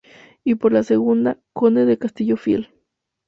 [0.43, 2.73] Y por la segunda, conde de Castillo Fiel.